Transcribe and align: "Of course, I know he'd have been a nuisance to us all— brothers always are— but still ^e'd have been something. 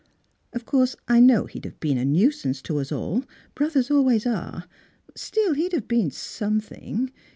"Of 0.53 0.65
course, 0.65 0.95
I 1.07 1.19
know 1.19 1.45
he'd 1.45 1.63
have 1.65 1.79
been 1.79 1.99
a 1.99 2.05
nuisance 2.05 2.63
to 2.63 2.79
us 2.79 2.91
all— 2.91 3.23
brothers 3.53 3.91
always 3.91 4.25
are— 4.25 4.63
but 5.05 5.19
still 5.19 5.53
^e'd 5.53 5.73
have 5.73 5.87
been 5.87 6.09
something. 6.09 7.11